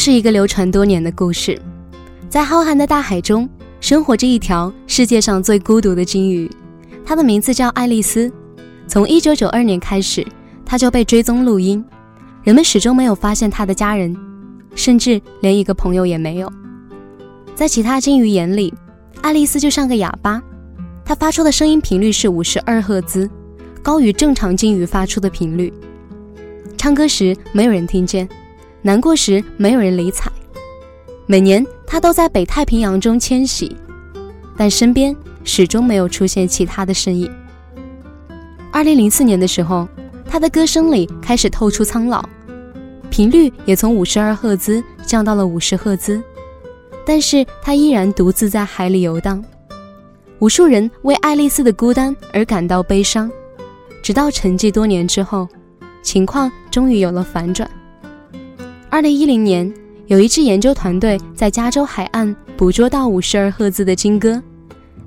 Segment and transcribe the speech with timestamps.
[0.00, 1.60] 是一个流传多年的故事，
[2.30, 3.46] 在浩瀚的大海中，
[3.82, 6.50] 生活着一条世界上最孤独的鲸鱼，
[7.04, 8.32] 它的名字叫爱丽丝。
[8.88, 10.26] 从1992年开始，
[10.64, 11.84] 它就被追踪录音，
[12.42, 14.16] 人们始终没有发现它的家人，
[14.74, 16.50] 甚至连一个朋友也没有。
[17.54, 18.72] 在其他鲸鱼眼里，
[19.20, 20.42] 爱丽丝就像个哑巴，
[21.04, 23.28] 它发出的声音频率是52赫兹，
[23.82, 25.70] 高于正常鲸鱼发出的频率。
[26.78, 28.26] 唱歌时没有人听见。
[28.82, 30.30] 难过时没有人理睬，
[31.26, 33.76] 每年他都在北太平洋中迁徙，
[34.56, 37.30] 但身边始终没有出现其他的身影。
[38.72, 39.86] 二零零四年的时候，
[40.24, 42.24] 他的歌声里开始透出苍老，
[43.10, 46.22] 频率也从五十二赫兹降到了五十赫兹，
[47.04, 49.44] 但是他依然独自在海里游荡。
[50.38, 53.30] 无数人为爱丽丝的孤单而感到悲伤，
[54.02, 55.46] 直到沉寂多年之后，
[56.02, 57.70] 情况终于有了反转。
[58.92, 59.72] 二零一零年，
[60.08, 64.42] 有一支研究团队在加州海岸捕捉到五十二赫兹的鲸歌，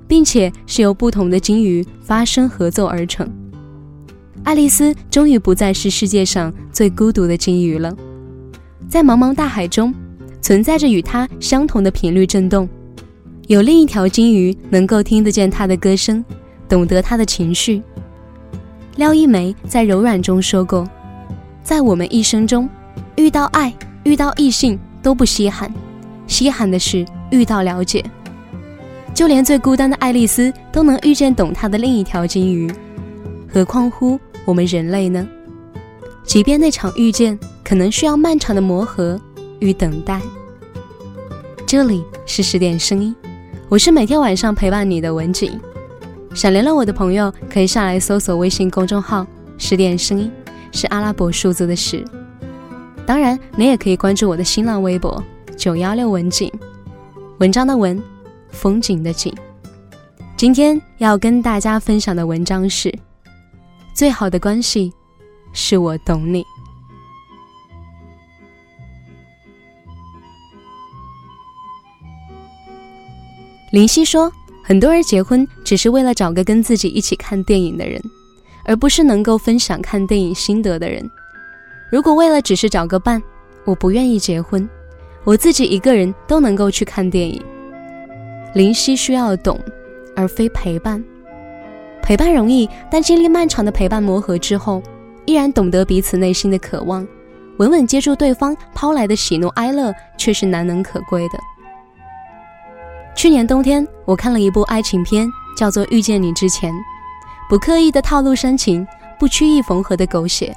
[0.08, 3.30] 并且是由不同的鲸鱼发声合奏而成。
[4.42, 7.94] 爱丽丝终于不再是世界上最孤独的鲸鱼了，
[8.88, 9.94] 在茫茫大海中，
[10.40, 12.66] 存在着与它相同的频率振动，
[13.48, 16.24] 有另一条鲸鱼能够听得见它的歌声，
[16.66, 17.82] 懂得它的情绪。
[18.96, 20.88] 廖一梅在《柔软》中说过，
[21.62, 22.66] 在我们一生中。
[23.16, 25.72] 遇到爱，遇到异性都不稀罕，
[26.26, 28.04] 稀罕的是遇到了解。
[29.14, 32.72] 就连最孤单的爱丽丝都能遇见懂她的另一条金鱼，
[33.52, 35.26] 何况乎我们人类呢？
[36.24, 39.20] 即便那场遇见可能需要漫长的磨合
[39.60, 40.20] 与等待。
[41.66, 43.14] 这里是十点声音，
[43.68, 45.60] 我是每天晚上陪伴你的文景。
[46.34, 49.24] 想联络我的朋友可以上来搜索微信公众号
[49.56, 50.28] “十点声音”，
[50.72, 52.04] 是阿拉伯数字的十。
[53.06, 55.22] 当然，你也可以关注我的新浪微博
[55.58, 56.50] “九幺六文景”，
[57.38, 58.02] 文章的文，
[58.48, 59.32] 风景的景。
[60.36, 62.92] 今天要跟大家分享的文章是：
[63.94, 64.90] 最好的关系
[65.52, 66.42] 是我懂你。
[73.70, 78.00] 林夕说，很多人结婚只是为了找个跟自己一起看电影的人，
[78.64, 81.08] 而不是能够分享看电影心得的人。
[81.94, 83.22] 如果为了只是找个伴，
[83.64, 84.68] 我不愿意结婚，
[85.22, 87.40] 我自己一个人都能够去看电影。
[88.52, 89.60] 林夕需要懂，
[90.16, 91.00] 而非陪伴。
[92.02, 94.82] 陪伴容易，但经历漫长的陪伴磨合之后，
[95.24, 97.06] 依然懂得彼此内心的渴望，
[97.58, 101.38] 稳稳接住对方抛来的喜怒哀乐，却是难能可贵的。
[103.14, 106.72] 去年冬天，我看了一部爱情片，叫做《遇见你之前》，
[107.48, 108.84] 不刻意的套路煽情，
[109.16, 110.52] 不曲意缝合的狗血。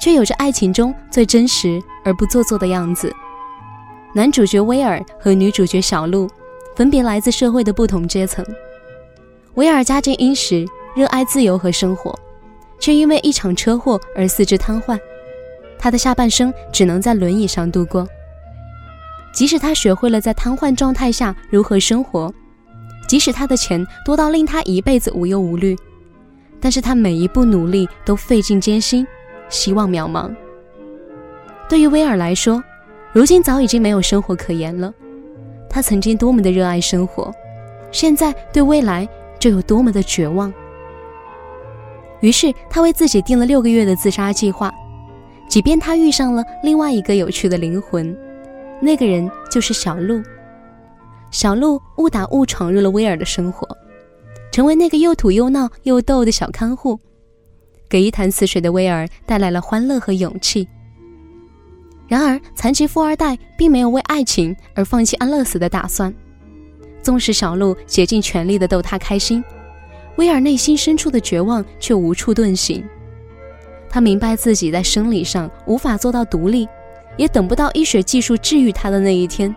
[0.00, 3.14] 却有着爱情中最真实而不做作的样子。
[4.14, 6.28] 男主角威尔和女主角小璐
[6.74, 8.44] 分别来自社会的不同阶层。
[9.54, 10.66] 威尔家境殷实，
[10.96, 12.18] 热爱自由和生活，
[12.78, 14.98] 却因为一场车祸而四肢瘫痪，
[15.78, 18.08] 他的下半生只能在轮椅上度过。
[19.32, 22.32] 即使他学会了在瘫痪状态下如何生活，
[23.06, 25.76] 即使他的钱多到令他一辈子无忧无虑，
[26.60, 29.06] 但是他每一步努力都费尽艰辛。
[29.50, 30.34] 希望渺茫。
[31.68, 32.62] 对于威尔来说，
[33.12, 34.92] 如今早已经没有生活可言了。
[35.68, 37.32] 他曾经多么的热爱生活，
[37.92, 39.06] 现在对未来
[39.38, 40.52] 就有多么的绝望。
[42.20, 44.72] 于是他为自己定了六个月的自杀计划，
[45.48, 48.16] 即便他遇上了另外一个有趣的灵魂，
[48.80, 50.20] 那个人就是小鹿。
[51.30, 53.66] 小鹿误打误闯入了威尔的生活，
[54.50, 56.98] 成为那个又土又闹又逗的小看护。
[57.90, 60.66] 给一潭死水的威尔带来了欢乐和勇气。
[62.06, 66.12] 然而，残疾富二代并没有为爱情而放弃安乐死的打算。
[67.02, 69.42] 纵使小鹿竭尽全力地逗他开心，
[70.16, 72.84] 威尔内心深处的绝望却无处遁形。
[73.88, 76.68] 他明白自己在生理上无法做到独立，
[77.16, 79.54] 也等不到医学技术治愈他的那一天。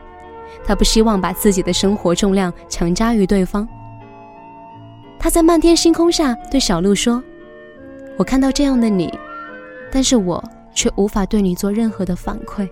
[0.66, 3.68] 他不希望把自己的生活重量强加于对方。
[5.20, 7.22] 他在漫天星空下对小鹿说。
[8.16, 9.12] 我看到这样的你，
[9.92, 10.44] 但是我
[10.74, 12.70] 却无法对你做任何的反馈。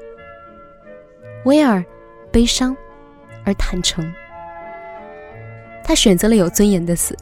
[1.46, 1.84] 威尔，
[2.32, 2.76] 悲伤
[3.44, 4.08] 而坦诚。
[5.84, 7.18] 他选择了有尊严的死，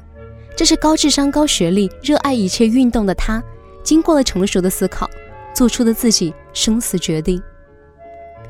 [0.55, 3.41] 这是高智商、高学历、热爱一切运动的他，
[3.83, 5.09] 经过了成熟的思考，
[5.53, 7.41] 做出的自己生死决定：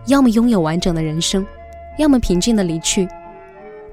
[0.07, 1.45] 要么拥有完整的人生，
[2.00, 3.07] 要么平静的离去。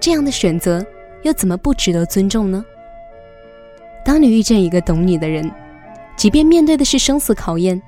[0.01, 0.85] 这样的选择
[1.23, 2.65] 又怎么不值得尊重呢？
[4.03, 5.53] 当你遇见一个懂你的人。
[6.17, 7.81] 即便面对的是生死考验，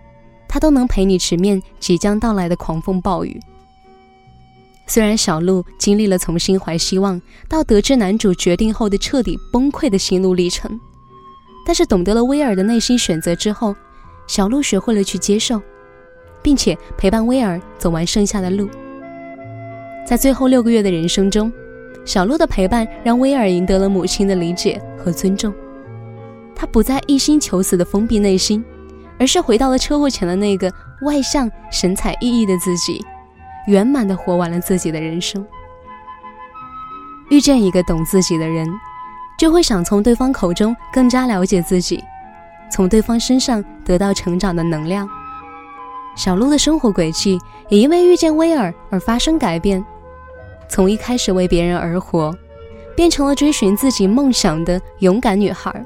[0.47, 3.41] 他都能陪你直面即将到来的狂风暴雨。
[4.87, 10.79] 虽然小鹿经历了从心怀希望到得知男主决定后的彻底崩溃的心路历程，
[11.67, 13.75] 但是懂得了威尔的内心选择之后，
[14.27, 15.61] 小鹿学会了去接受，
[16.43, 18.69] 并且陪伴威尔走完剩下的路。
[20.07, 21.53] 在最后六个月的人生中，
[22.07, 25.53] 小鹿的陪伴让威尔赢得了母亲的理解和尊重。
[26.59, 28.63] 他不再一心求死的封闭内心，
[29.19, 30.71] 而是回到了车祸前的那个
[31.03, 33.03] 外向、神采奕奕的自己。
[33.69, 35.47] 圆满的活完了自己的人生。
[37.29, 38.67] 遇见一个懂自己的人，
[39.39, 42.03] 就会想从对方口中更加了解自己，
[42.73, 45.07] 从对方身上得到成长的能量。
[46.17, 47.39] 小鹿的生活轨迹
[47.69, 49.85] 也因为遇见威尔而发生改变，
[50.67, 52.35] 从一开始为别人而活，
[52.97, 55.85] 变成了追寻自己梦想的勇敢女孩。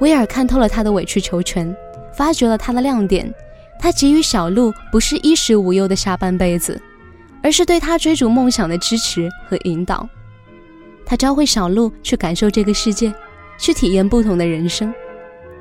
[0.00, 1.74] 威尔看透了他的委曲求全，
[2.12, 3.32] 发掘了他的亮点。
[3.78, 6.80] 他给予小鹿不是衣食无忧的下半辈子，
[7.42, 10.06] 而是对他追逐梦想的支持和引导。
[11.06, 13.12] 他教会小鹿去感受这个世界，
[13.58, 14.92] 去体验不同的人生。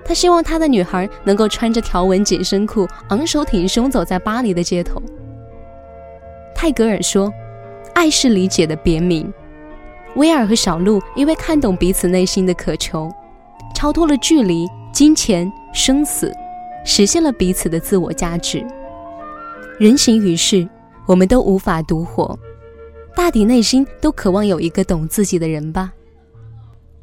[0.03, 5.01] 他希望他的女孩能够穿着条纹紧身裤，昂首挺胸走在巴黎的街头。
[6.53, 7.31] 泰戈尔说
[7.95, 9.31] ：“爱是理解的别名。”
[10.15, 13.09] 威尔和小鹿因为看懂彼此内心的渴求，
[13.79, 16.35] 超脱了距离、金钱、生死。
[16.83, 18.65] 实现了彼此的自我价值。
[19.79, 20.67] 人行于世，
[21.05, 22.37] 我们都无法独活，
[23.15, 25.93] 大抵内心都渴望有一个懂自己的人吧。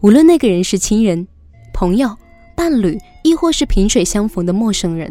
[0.02, 1.26] 无论那个人是亲人、
[1.72, 2.14] 朋友、
[2.54, 5.10] 伴侣，亦或是萍水相逢的陌生人，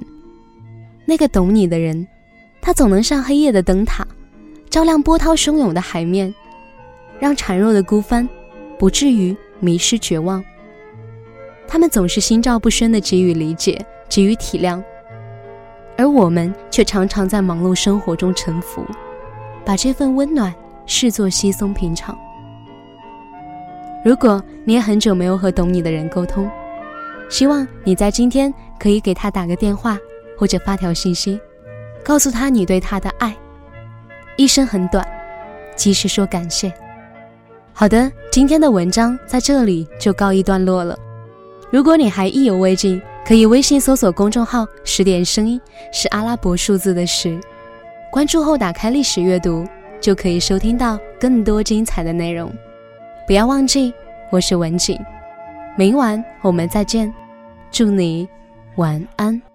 [1.03, 2.07] 那个懂你的人，
[2.61, 4.05] 他总能像黑夜的灯塔，
[4.69, 6.31] 照亮波涛汹涌的海面，
[7.17, 8.27] 让孱弱的孤帆
[8.77, 10.43] 不至于迷失绝望。
[11.67, 13.85] 他们总是心照不宣地给予理解。
[14.07, 14.81] 给予体谅，
[15.97, 18.85] 而我们却常常在忙碌生活中沉浮，
[19.65, 20.53] 把这份温暖
[20.85, 22.15] 视作稀松平常。
[24.05, 26.47] 如果你也很久没有和懂你的人沟通，
[27.29, 29.97] 希望你在今天可以给他打个电话，
[30.37, 31.41] 或者发条信息，
[32.03, 33.35] 告诉他你对他的爱。
[34.37, 35.03] 一生很短，
[35.75, 36.71] 及时说感谢。
[37.73, 40.95] 好的，今天的文章在这里就告一段落了。
[41.71, 45.59] 如果你还意犹未尽，可以微信搜索公众号“十点声音”，
[45.91, 47.39] 是阿拉伯数字的十。
[48.11, 49.65] 关注后打开历史阅读，
[49.99, 52.53] 就可以收听到更多精彩的内容。
[53.27, 53.93] 不要忘记，
[54.31, 54.97] 我是文景，
[55.75, 57.13] 明晚我们再见，
[57.71, 58.29] 祝你
[58.75, 59.54] 晚安。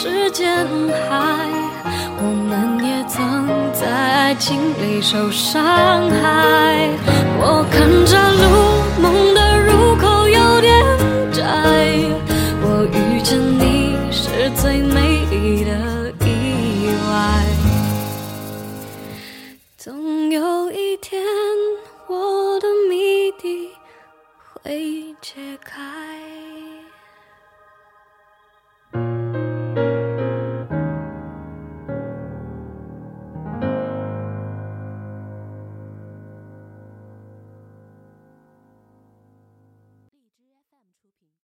[0.00, 0.64] 时间
[1.08, 1.48] 海。
[2.20, 6.88] 我们也曾在爱情里受伤害。
[7.40, 8.46] 我看着路，
[9.02, 9.40] 梦的